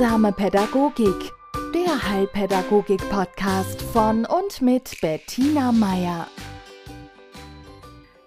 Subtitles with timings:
[0.00, 1.30] Heilsame Pädagogik,
[1.74, 6.26] der Heilpädagogik-Podcast von und mit Bettina Meier.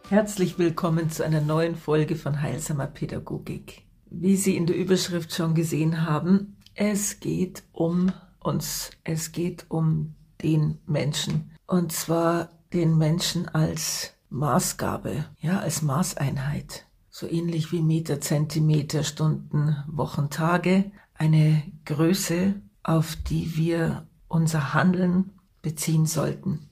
[0.07, 3.81] Herzlich willkommen zu einer neuen Folge von Heilsamer Pädagogik.
[4.11, 10.13] Wie Sie in der Überschrift schon gesehen haben, es geht um uns, es geht um
[10.43, 11.57] den Menschen.
[11.65, 16.85] Und zwar den Menschen als Maßgabe, ja, als Maßeinheit.
[17.09, 20.91] So ähnlich wie Meter, Zentimeter, Stunden, Wochen, Tage.
[21.15, 25.31] Eine Größe, auf die wir unser Handeln
[25.61, 26.69] beziehen sollten.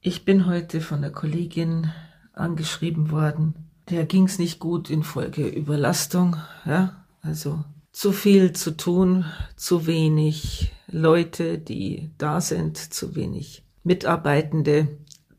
[0.00, 1.90] Ich bin heute von der Kollegin
[2.32, 3.54] angeschrieben worden.
[3.90, 9.26] Der ging's nicht gut infolge Überlastung, ja, also zu viel zu tun,
[9.56, 14.88] zu wenig Leute, die da sind, zu wenig Mitarbeitende,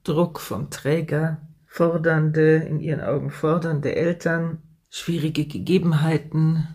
[0.03, 6.67] Druck vom Träger, fordernde, in ihren Augen fordernde Eltern, schwierige Gegebenheiten,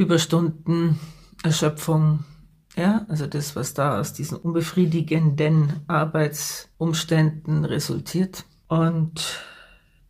[0.00, 0.98] Überstunden,
[1.42, 2.24] Erschöpfung,
[2.74, 8.46] ja, also das, was da aus diesen unbefriedigenden Arbeitsumständen resultiert.
[8.66, 9.44] Und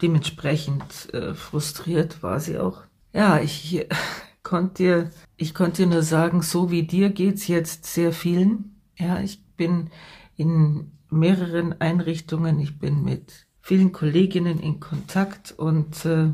[0.00, 2.82] dementsprechend äh, frustriert war sie auch.
[3.12, 3.84] Ja, ich
[4.44, 8.80] konnte dir, ich konnte dir nur sagen, so wie dir geht's jetzt sehr vielen.
[8.97, 9.91] Ja, ich bin
[10.36, 16.32] in mehreren Einrichtungen, ich bin mit vielen Kolleginnen in Kontakt und äh,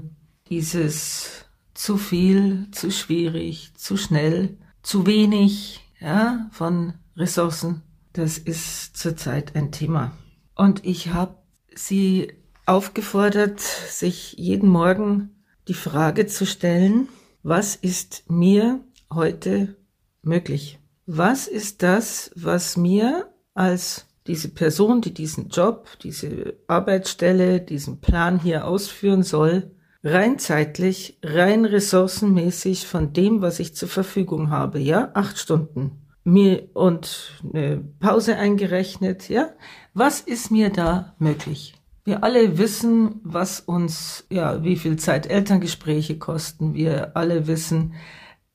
[0.51, 1.46] dieses
[1.77, 7.83] zu viel, zu schwierig, zu schnell, zu wenig, ja, von Ressourcen,
[8.13, 10.13] das ist zurzeit ein Thema.
[10.55, 11.37] Und ich habe
[11.75, 12.33] sie
[12.65, 17.09] aufgefordert, sich jeden Morgen die Frage zu stellen,
[17.43, 18.81] was ist mir
[19.13, 19.77] heute
[20.23, 20.79] möglich?
[21.07, 28.41] Was ist das, was mir als diese Person, die diesen Job, diese Arbeitsstelle, diesen Plan
[28.41, 29.71] hier ausführen soll,
[30.03, 36.69] rein zeitlich, rein ressourcenmäßig von dem, was ich zur Verfügung habe, ja, acht Stunden mir
[36.75, 39.51] und eine Pause eingerechnet, ja,
[39.95, 41.75] was ist mir da möglich?
[42.05, 46.75] Wir alle wissen, was uns, ja, wie viel Zeit Elterngespräche kosten.
[46.75, 47.95] Wir alle wissen,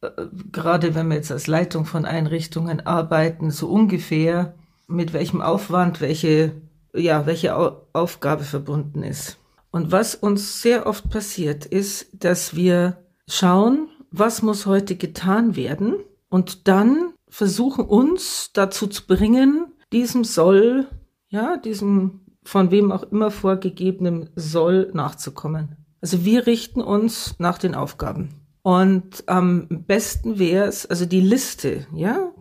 [0.02, 0.10] äh,
[0.52, 4.54] gerade wenn wir jetzt als Leitung von Einrichtungen arbeiten, so ungefähr,
[4.88, 6.54] mit welchem Aufwand welche,
[6.94, 7.56] ja, welche
[7.94, 9.38] Aufgabe verbunden ist.
[9.72, 15.96] Und was uns sehr oft passiert, ist, dass wir schauen, was muss heute getan werden
[16.30, 20.88] und dann versuchen uns dazu zu bringen, diesem Soll,
[21.30, 25.78] ja, diesem von wem auch immer vorgegebenem soll nachzukommen.
[26.02, 28.30] Also wir richten uns nach den Aufgaben.
[28.64, 32.32] Und am besten wäre es, also die Liste, ja,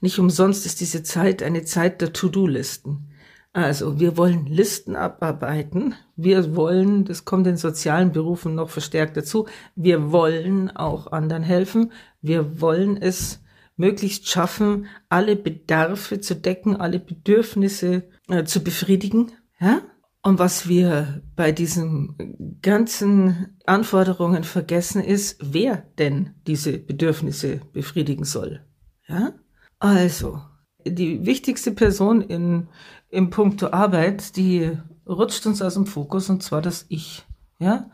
[0.00, 3.08] nicht umsonst ist diese Zeit eine Zeit der To-Do-Listen.
[3.54, 5.94] Also wir wollen Listen abarbeiten.
[6.16, 11.92] Wir wollen, das kommt in sozialen Berufen noch verstärkt dazu, wir wollen auch anderen helfen.
[12.20, 13.40] Wir wollen es
[13.76, 19.30] möglichst schaffen, alle Bedarfe zu decken, alle Bedürfnisse äh, zu befriedigen.
[19.60, 19.82] Ja?
[20.22, 28.64] Und was wir bei diesen ganzen Anforderungen vergessen ist, wer denn diese Bedürfnisse befriedigen soll.
[29.06, 29.32] Ja?
[29.78, 30.40] Also,
[30.84, 32.68] die wichtigste Person in,
[33.10, 34.72] im Punkto Arbeit, die
[35.06, 37.24] rutscht uns aus dem Fokus, und zwar das Ich.
[37.58, 37.90] Ja?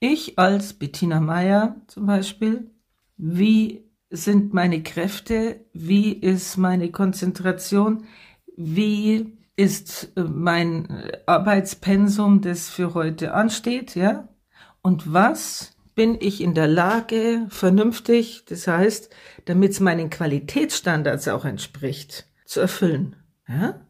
[0.00, 2.70] Ich als Bettina Meyer zum Beispiel,
[3.16, 5.64] wie sind meine Kräfte?
[5.72, 8.04] Wie ist meine Konzentration?
[8.56, 14.28] Wie ist äh, mein Arbeitspensum, das für heute ansteht, ja?
[14.82, 19.10] Und was bin ich in der Lage, vernünftig, das heißt,
[19.46, 23.14] damit es meinen Qualitätsstandards auch entspricht, zu erfüllen,
[23.46, 23.80] ja?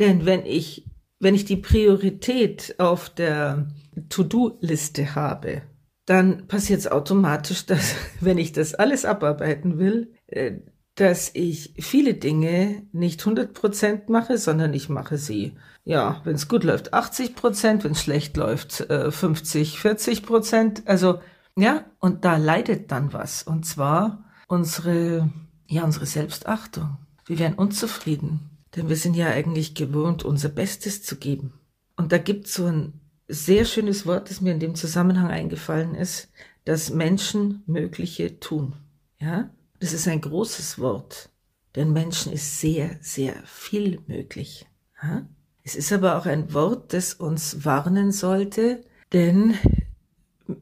[0.00, 0.84] Denn wenn ich,
[1.20, 3.68] wenn ich die Priorität auf der
[4.08, 5.62] To-Do-Liste habe,
[6.06, 10.52] dann passiert es automatisch, dass, wenn ich das alles abarbeiten will, äh,
[10.94, 15.52] dass ich viele Dinge nicht 100 Prozent mache, sondern ich mache sie,
[15.84, 20.82] ja, wenn es gut läuft, 80 Prozent, wenn es schlecht läuft, 50, äh, 40 Prozent.
[20.86, 21.20] Also,
[21.54, 23.42] ja, und da leidet dann was.
[23.42, 25.30] Und zwar unsere,
[25.68, 26.96] ja, unsere Selbstachtung.
[27.26, 31.52] Wir werden unzufrieden, denn wir sind ja eigentlich gewohnt, unser Bestes zu geben.
[31.96, 36.28] Und da gibt so ein sehr schönes Wort, das mir in dem Zusammenhang eingefallen ist,
[36.64, 38.74] das Menschen Mögliche tun.
[39.20, 39.50] Ja,
[39.80, 41.30] das ist ein großes Wort,
[41.74, 44.66] denn Menschen ist sehr, sehr viel möglich.
[45.02, 45.26] Ja?
[45.64, 49.54] Es ist aber auch ein Wort, das uns warnen sollte, denn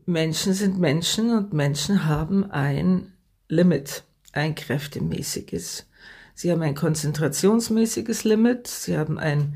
[0.06, 3.12] Menschen sind Menschen und Menschen haben ein
[3.48, 5.86] Limit, ein kräftemäßiges.
[6.34, 9.54] Sie haben ein konzentrationsmäßiges Limit, sie haben ein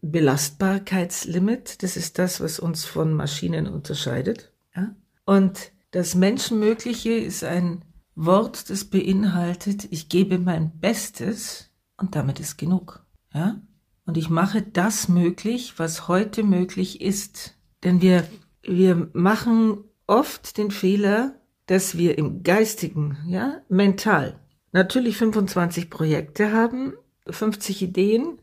[0.00, 1.82] Belastbarkeitslimit.
[1.82, 4.52] Das ist das, was uns von Maschinen unterscheidet.
[4.74, 4.94] Ja?
[5.24, 7.84] Und das Menschenmögliche ist ein
[8.14, 13.04] Wort, das beinhaltet, ich gebe mein Bestes und damit ist genug.
[13.32, 13.60] Ja?
[14.06, 17.54] Und ich mache das möglich, was heute möglich ist.
[17.82, 18.26] Denn wir,
[18.62, 24.38] wir machen oft den Fehler, dass wir im Geistigen, ja, mental,
[24.74, 26.94] natürlich 25 Projekte haben,
[27.30, 28.38] 50 Ideen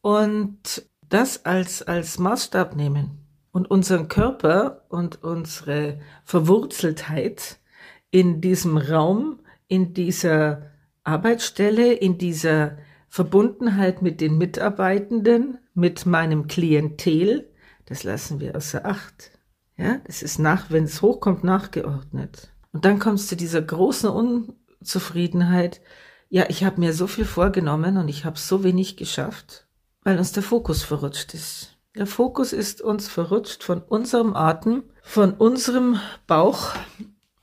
[0.00, 3.18] und das als, als Maßstab nehmen
[3.52, 7.58] und unseren Körper und unsere Verwurzeltheit
[8.10, 10.70] in diesem Raum, in dieser
[11.02, 12.78] Arbeitsstelle, in dieser
[13.08, 17.50] Verbundenheit mit den Mitarbeitenden, mit meinem Klientel,
[17.86, 19.32] das lassen wir außer Acht.
[19.76, 22.52] Ja, das ist nach, wenn es hochkommt, nachgeordnet.
[22.72, 24.08] Und dann kommst du dieser großen
[24.84, 25.80] Unzufriedenheit.
[26.28, 29.66] Ja, ich habe mir so viel vorgenommen und ich habe so wenig geschafft,
[30.02, 31.78] weil uns der Fokus verrutscht ist.
[31.96, 36.74] Der Fokus ist uns verrutscht von unserem Atem, von unserem Bauch,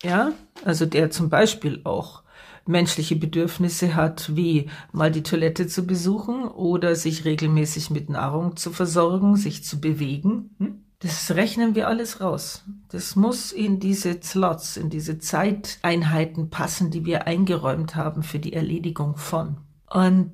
[0.04, 0.34] ja,
[0.64, 2.22] also der zum Beispiel auch
[2.68, 8.72] menschliche Bedürfnisse hat, wie mal die Toilette zu besuchen oder sich regelmäßig mit Nahrung zu
[8.72, 10.54] versorgen, sich zu bewegen.
[10.60, 10.84] Hm?
[11.02, 12.64] Das rechnen wir alles raus.
[12.90, 18.54] Das muss in diese Slots, in diese Zeiteinheiten passen, die wir eingeräumt haben für die
[18.54, 19.58] Erledigung von.
[19.90, 20.32] Und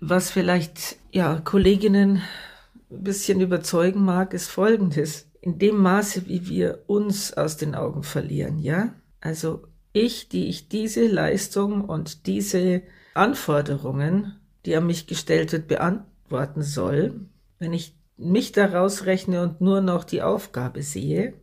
[0.00, 2.22] was vielleicht, ja, Kolleginnen
[2.90, 5.26] ein bisschen überzeugen mag, ist Folgendes.
[5.40, 8.94] In dem Maße, wie wir uns aus den Augen verlieren, ja?
[9.20, 12.82] Also ich, die ich diese Leistung und diese
[13.14, 17.20] Anforderungen, die an mich gestellt wird, beantworten soll,
[17.58, 21.34] wenn ich mich daraus rechne und nur noch die Aufgabe sehe,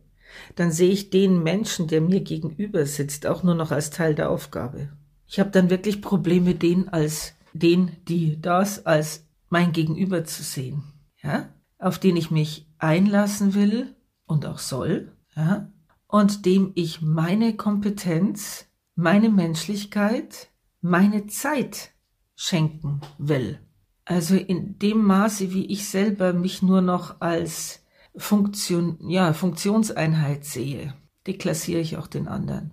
[0.56, 4.30] dann sehe ich den Menschen, der mir gegenüber sitzt, auch nur noch als Teil der
[4.30, 4.90] Aufgabe.
[5.26, 10.82] Ich habe dann wirklich Probleme, den als den, die das als mein Gegenüber zu sehen,
[11.22, 11.48] ja,
[11.78, 15.70] auf den ich mich einlassen will und auch soll, ja,
[16.06, 21.90] und dem ich meine Kompetenz, meine Menschlichkeit, meine Zeit
[22.34, 23.58] schenken will.
[24.04, 27.84] Also in dem Maße, wie ich selber mich nur noch als
[28.16, 30.94] Funktion, ja, Funktionseinheit sehe,
[31.26, 32.72] deklassiere ich auch den anderen.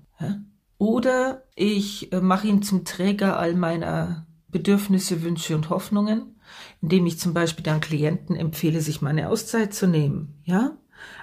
[0.79, 6.39] Oder ich äh, mache ihn zum Träger all meiner Bedürfnisse, Wünsche und Hoffnungen,
[6.81, 10.77] indem ich zum Beispiel dann Klienten empfehle, sich meine Auszeit zu nehmen, ja,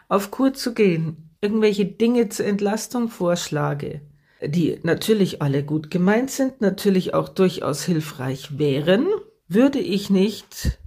[0.08, 4.02] auf Kur zu gehen, irgendwelche Dinge zur Entlastung vorschlage,
[4.42, 9.06] die natürlich alle gut gemeint sind, natürlich auch durchaus hilfreich wären,
[9.48, 10.78] würde ich nicht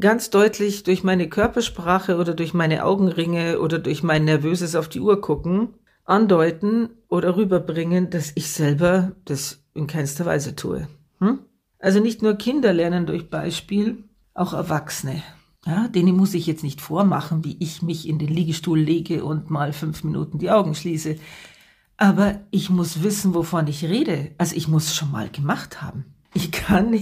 [0.00, 5.00] ganz deutlich durch meine Körpersprache oder durch meine Augenringe oder durch mein nervöses auf die
[5.00, 5.74] Uhr gucken,
[6.04, 10.88] andeuten oder rüberbringen, dass ich selber das in keinster Weise tue.
[11.20, 11.40] Hm?
[11.78, 14.04] Also nicht nur Kinder lernen durch Beispiel,
[14.34, 15.22] auch Erwachsene.
[15.66, 19.50] Ja, denen muss ich jetzt nicht vormachen, wie ich mich in den Liegestuhl lege und
[19.50, 21.16] mal fünf Minuten die Augen schließe.
[21.96, 24.32] Aber ich muss wissen, wovon ich rede.
[24.38, 26.14] Also ich muss schon mal gemacht haben.
[26.34, 26.98] Ich kann,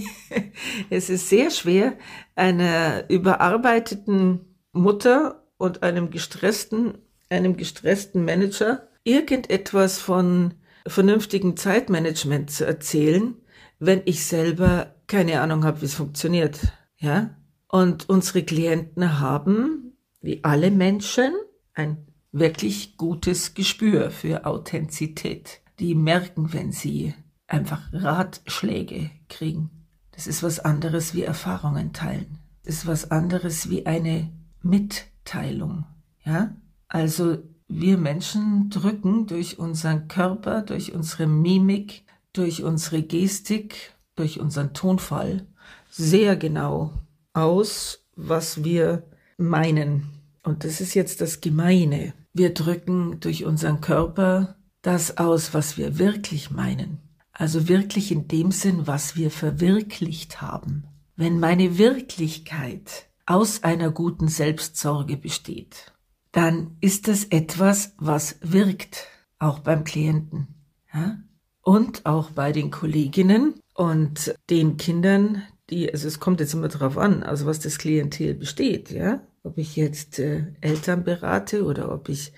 [0.89, 1.93] es ist sehr schwer,
[2.35, 6.97] einer überarbeiteten Mutter und einem gestressten,
[7.29, 10.53] einem gestressten Manager irgendetwas von
[10.85, 13.35] vernünftigem Zeitmanagement zu erzählen,
[13.79, 16.59] wenn ich selber keine Ahnung habe, wie es funktioniert.
[16.97, 17.35] Ja?
[17.67, 21.33] Und unsere Klienten haben, wie alle Menschen,
[21.73, 25.61] ein wirklich gutes Gespür für Authentizität.
[25.79, 27.13] Die merken, wenn sie
[27.47, 29.69] einfach Ratschläge kriegen.
[30.11, 32.39] Das ist was anderes wie Erfahrungen teilen.
[32.63, 35.85] Das ist was anderes wie eine Mitteilung.
[36.25, 36.55] Ja?
[36.87, 37.37] Also
[37.67, 45.45] wir Menschen drücken durch unseren Körper, durch unsere Mimik, durch unsere Gestik, durch unseren Tonfall
[45.89, 46.93] sehr genau
[47.33, 49.03] aus, was wir
[49.37, 50.09] meinen.
[50.43, 52.13] Und das ist jetzt das Gemeine.
[52.33, 57.06] Wir drücken durch unseren Körper das aus, was wir wirklich meinen.
[57.37, 60.85] Also wirklich in dem Sinn, was wir verwirklicht haben.
[61.15, 65.93] Wenn meine Wirklichkeit aus einer guten Selbstsorge besteht,
[66.31, 70.47] dann ist das etwas, was wirkt, auch beim Klienten.
[70.91, 71.19] Ja?
[71.61, 76.97] Und auch bei den Kolleginnen und den Kindern, die, also es kommt jetzt immer darauf
[76.97, 79.21] an, also was das Klientel besteht, ja.
[79.43, 82.33] Ob ich jetzt äh, Eltern berate oder ob ich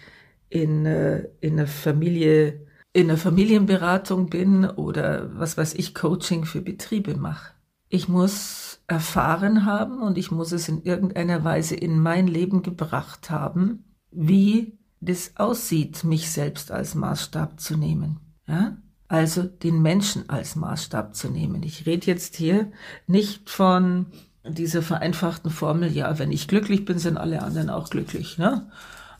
[0.49, 2.67] in, äh, in einer Familie
[2.99, 7.53] in der Familienberatung bin oder was weiß ich, Coaching für Betriebe mache.
[7.87, 13.29] Ich muss erfahren haben und ich muss es in irgendeiner Weise in mein Leben gebracht
[13.29, 18.19] haben, wie das aussieht, mich selbst als Maßstab zu nehmen.
[18.47, 18.77] Ja?
[19.07, 21.63] Also den Menschen als Maßstab zu nehmen.
[21.63, 22.71] Ich rede jetzt hier
[23.07, 24.07] nicht von
[24.45, 28.37] dieser vereinfachten Formel, ja, wenn ich glücklich bin, sind alle anderen auch glücklich.
[28.37, 28.69] Ne?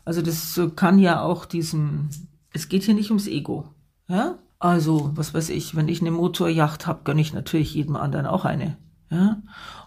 [0.04, 2.10] Also das kann ja auch diesem
[2.52, 3.68] es geht hier nicht ums Ego.
[4.08, 4.38] Ja?
[4.58, 8.44] Also, was weiß ich, wenn ich eine Motorjacht habe, gönne ich natürlich jedem anderen auch
[8.44, 8.76] eine.
[9.10, 9.42] Ja?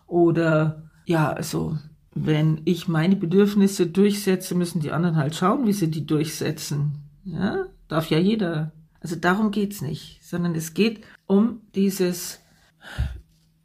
[0.07, 1.77] Oder ja, also
[2.15, 6.93] wenn ich meine Bedürfnisse durchsetze, müssen die anderen halt schauen, wie sie die durchsetzen.
[7.23, 8.71] Ja, darf ja jeder.
[8.99, 12.39] Also darum geht's nicht, sondern es geht um dieses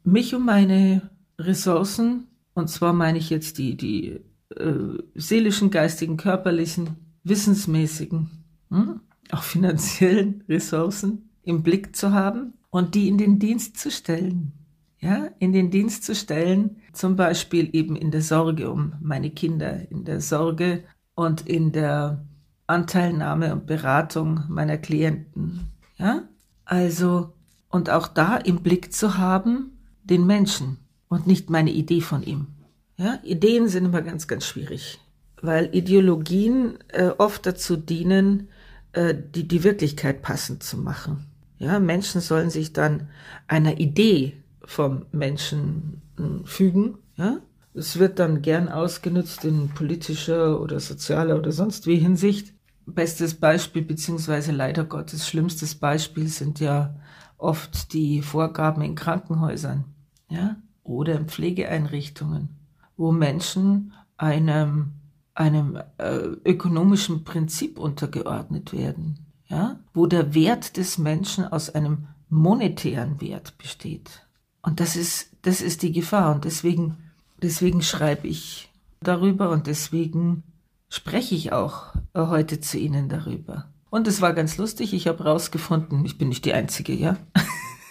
[0.03, 4.19] mich um meine Ressourcen und zwar meine ich jetzt die die
[4.55, 8.31] äh, seelischen, geistigen, körperlichen, wissensmäßigen,
[8.69, 14.53] hm, auch finanziellen Ressourcen im Blick zu haben und die in den Dienst zu stellen
[14.99, 19.89] ja, in den Dienst zu stellen, zum Beispiel eben in der Sorge um meine Kinder,
[19.89, 20.83] in der Sorge
[21.15, 22.25] und in der
[22.67, 25.71] Anteilnahme und Beratung meiner Klienten.
[25.97, 26.23] Ja,
[26.65, 27.33] also,
[27.69, 32.47] und auch da im Blick zu haben, den Menschen und nicht meine Idee von ihm.
[32.97, 34.99] Ja, Ideen sind immer ganz, ganz schwierig,
[35.41, 38.49] weil Ideologien äh, oft dazu dienen,
[38.93, 41.25] äh, die, die Wirklichkeit passend zu machen.
[41.57, 43.09] Ja, Menschen sollen sich dann
[43.47, 46.97] einer Idee vom Menschen hm, fügen.
[47.15, 47.39] Ja?
[47.73, 52.53] Es wird dann gern ausgenutzt in politischer oder sozialer oder sonst wie Hinsicht.
[52.85, 56.95] Bestes Beispiel, beziehungsweise leider Gottes schlimmstes Beispiel sind ja
[57.37, 59.85] oft die Vorgaben in Krankenhäusern
[60.29, 60.57] ja?
[60.83, 62.49] oder in Pflegeeinrichtungen,
[62.97, 64.93] wo Menschen einem,
[65.39, 69.79] einem äh, ökonomischen Prinzip untergeordnet werden, ja?
[69.93, 74.27] wo der Wert des Menschen aus einem monetären Wert besteht.
[74.61, 76.35] Und das ist, das ist die Gefahr.
[76.35, 76.97] Und deswegen,
[77.41, 78.69] deswegen schreibe ich
[79.01, 80.43] darüber und deswegen
[80.89, 83.69] spreche ich auch heute zu Ihnen darüber.
[83.89, 84.93] Und es war ganz lustig.
[84.93, 87.17] Ich habe rausgefunden, ich bin nicht die Einzige, ja.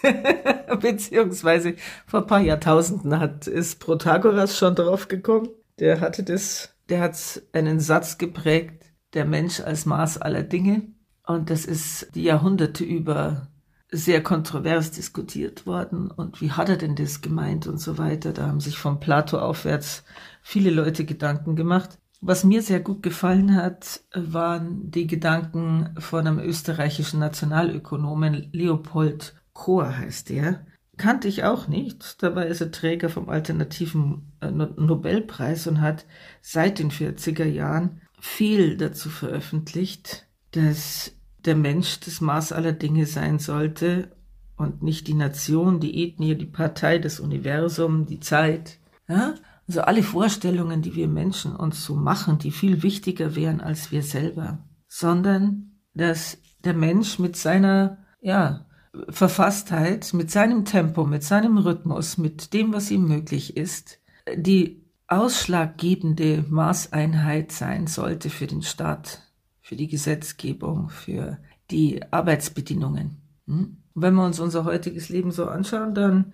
[0.79, 1.75] Beziehungsweise
[2.05, 5.49] vor ein paar Jahrtausenden hat, ist Protagoras schon drauf gekommen.
[5.79, 10.83] Der hatte das, der hat einen Satz geprägt, der Mensch als Maß aller Dinge.
[11.25, 13.49] Und das ist die Jahrhunderte über
[13.91, 18.33] sehr kontrovers diskutiert worden und wie hat er denn das gemeint und so weiter.
[18.33, 20.03] Da haben sich von Plato aufwärts
[20.41, 21.97] viele Leute Gedanken gemacht.
[22.21, 29.97] Was mir sehr gut gefallen hat, waren die Gedanken von einem österreichischen Nationalökonomen, Leopold Kohr
[29.97, 30.65] heißt er.
[30.99, 32.21] Kannte ich auch nicht.
[32.21, 36.05] Dabei ist er Träger vom alternativen äh, Nobelpreis und hat
[36.41, 41.13] seit den 40er Jahren viel dazu veröffentlicht, dass
[41.45, 44.11] der Mensch das Maß aller Dinge sein sollte
[44.57, 48.77] und nicht die Nation, die Ethnie, die Partei, das Universum, die Zeit.
[49.07, 49.35] Ja?
[49.69, 54.03] Also alle Vorstellungen, die wir Menschen uns so machen, die viel wichtiger wären als wir
[54.03, 58.65] selber, sondern dass der Mensch mit seiner, ja,
[59.09, 63.99] Verfasstheit, mit seinem Tempo, mit seinem Rhythmus, mit dem, was ihm möglich ist,
[64.35, 69.23] die ausschlaggebende Maßeinheit sein sollte für den Staat
[69.69, 71.37] für die Gesetzgebung, für
[71.69, 73.21] die Arbeitsbedingungen.
[73.45, 73.77] Hm?
[73.93, 76.33] Wenn wir uns unser heutiges Leben so anschauen, dann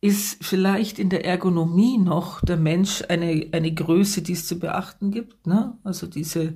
[0.00, 5.10] ist vielleicht in der Ergonomie noch der Mensch eine, eine Größe, die es zu beachten
[5.10, 5.46] gibt.
[5.46, 5.76] Ne?
[5.84, 6.54] Also diese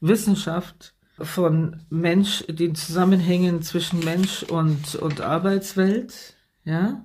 [0.00, 6.34] Wissenschaft von Mensch, den Zusammenhängen zwischen Mensch und, und Arbeitswelt.
[6.64, 7.04] Ja?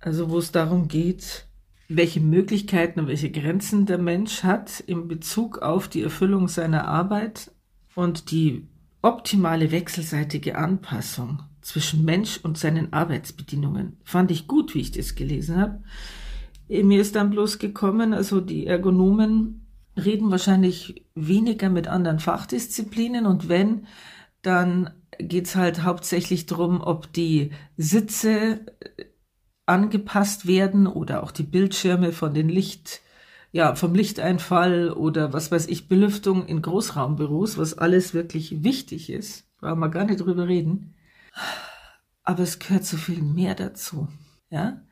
[0.00, 1.46] Also wo es darum geht,
[1.88, 7.50] welche Möglichkeiten und welche Grenzen der Mensch hat in Bezug auf die Erfüllung seiner Arbeit
[7.94, 8.66] und die
[9.02, 15.56] optimale wechselseitige Anpassung zwischen Mensch und seinen Arbeitsbedingungen fand ich gut, wie ich das gelesen
[15.56, 15.82] habe.
[16.68, 19.63] Mir ist dann bloß gekommen, also die Ergonomen
[19.96, 23.86] reden wahrscheinlich weniger mit anderen Fachdisziplinen und wenn,
[24.42, 28.66] dann geht's halt hauptsächlich drum, ob die Sitze
[29.66, 33.00] angepasst werden oder auch die Bildschirme von den Licht
[33.54, 39.46] ja, vom Lichteinfall oder was weiß ich, Belüftung in Großraumbüros, was alles wirklich wichtig ist.
[39.60, 40.96] Brauchen wir gar nicht drüber reden.
[42.24, 44.08] Aber es gehört so viel mehr dazu.
[44.50, 44.82] Ja?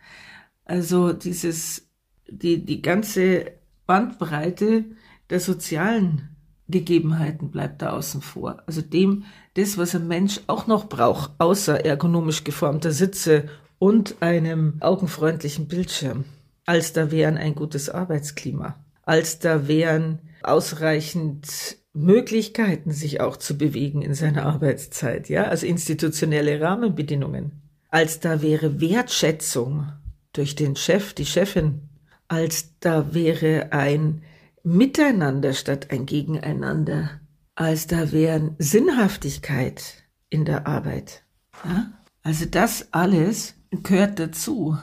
[0.64, 1.90] Also dieses,
[2.28, 3.50] die, die ganze
[3.86, 4.84] Bandbreite
[5.30, 6.36] der sozialen
[6.68, 8.62] Gegebenheiten bleibt da außen vor.
[8.66, 9.24] Also dem,
[9.54, 13.48] das, was ein Mensch auch noch braucht, außer ergonomisch geformter Sitze
[13.78, 16.24] und einem augenfreundlichen Bildschirm.
[16.64, 24.00] Als da wären ein gutes Arbeitsklima, als da wären ausreichend Möglichkeiten, sich auch zu bewegen
[24.02, 29.92] in seiner Arbeitszeit, ja, also institutionelle Rahmenbedingungen, als da wäre Wertschätzung
[30.32, 31.90] durch den Chef, die Chefin,
[32.32, 34.22] als da wäre ein
[34.64, 37.20] Miteinander statt ein Gegeneinander,
[37.54, 41.24] als da wären Sinnhaftigkeit in der Arbeit.
[41.64, 41.92] Ja?
[42.22, 44.78] Also das alles gehört dazu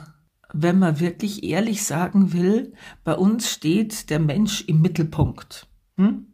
[0.52, 2.72] wenn man wirklich ehrlich sagen will,
[3.04, 5.68] bei uns steht der Mensch im Mittelpunkt.
[5.96, 6.26] Hm?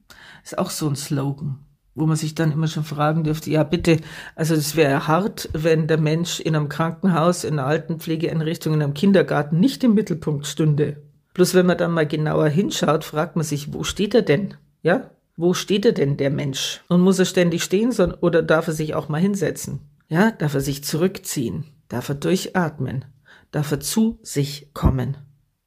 [0.42, 1.58] Ist auch so ein Slogan.
[1.98, 4.00] wo man sich dann immer schon fragen dürfte, ja bitte,
[4.34, 8.92] also es wäre hart, wenn der Mensch in einem Krankenhaus, in einer Altenpflegeeinrichtung, in einem
[8.92, 11.05] Kindergarten nicht im Mittelpunkt stünde.
[11.36, 14.54] Bloß wenn man dann mal genauer hinschaut, fragt man sich, wo steht er denn?
[14.80, 15.10] Ja?
[15.36, 16.80] Wo steht er denn, der Mensch?
[16.88, 19.80] Und muss er ständig stehen oder darf er sich auch mal hinsetzen?
[20.08, 21.64] Ja, darf er sich zurückziehen?
[21.88, 23.04] Darf er durchatmen?
[23.50, 25.18] Darf er zu sich kommen?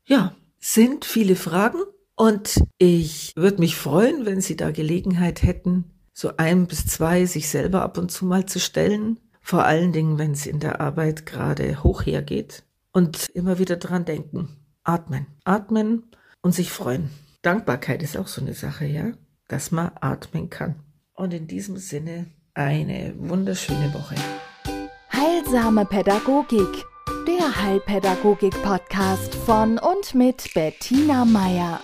[0.06, 1.84] Ja, sind viele Fragen
[2.16, 7.48] und ich würde mich freuen, wenn Sie da Gelegenheit hätten, so ein bis zwei sich
[7.48, 9.20] selber ab und zu mal zu stellen.
[9.40, 12.64] Vor allen Dingen, wenn es in der Arbeit gerade hoch hergeht.
[12.92, 14.59] Und immer wieder dran denken.
[14.84, 15.28] Atmen.
[15.44, 16.04] Atmen
[16.42, 17.10] und sich freuen.
[17.42, 19.12] Dankbarkeit ist auch so eine Sache, ja?
[19.48, 20.76] Dass man atmen kann.
[21.14, 24.16] Und in diesem Sinne eine wunderschöne Woche.
[25.14, 26.86] Heilsame Pädagogik.
[27.28, 31.80] Der Heilpädagogik-Podcast von und mit Bettina Meier.